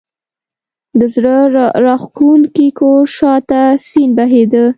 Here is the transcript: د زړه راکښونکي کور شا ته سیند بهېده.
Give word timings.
د 0.99 1.01
زړه 1.13 1.35
راکښونکي 1.85 2.67
کور 2.79 3.03
شا 3.17 3.33
ته 3.49 3.61
سیند 3.87 4.13
بهېده. 4.17 4.65